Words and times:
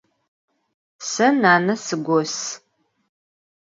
Se 1.09 1.25
nane 1.41 1.73
sıgos. 1.85 2.35